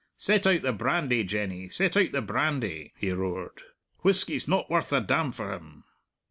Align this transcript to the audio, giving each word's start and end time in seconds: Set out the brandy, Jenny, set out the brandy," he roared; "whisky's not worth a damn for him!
Set 0.17 0.47
out 0.47 0.63
the 0.63 0.73
brandy, 0.73 1.23
Jenny, 1.23 1.69
set 1.69 1.95
out 1.95 2.11
the 2.11 2.23
brandy," 2.23 2.91
he 2.97 3.11
roared; 3.11 3.61
"whisky's 4.01 4.47
not 4.47 4.67
worth 4.67 4.91
a 4.91 4.99
damn 4.99 5.31
for 5.31 5.53
him! 5.53 5.83